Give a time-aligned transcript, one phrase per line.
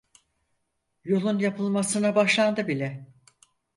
[1.03, 3.07] Yolun yapılmasına başlandı bile.